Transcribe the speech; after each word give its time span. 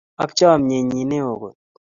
Ak 0.23 0.31
chamnyennyi 0.37 1.03
ne 1.05 1.19
o 1.31 1.33
kot. 1.41 1.57